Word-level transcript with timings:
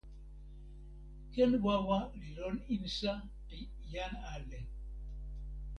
ken 1.33 1.51
wawa 1.65 1.97
li 2.19 2.29
lon 2.37 2.55
insa 2.75 3.13
pi 3.47 3.57
jan 3.91 4.13
ale. 4.33 4.59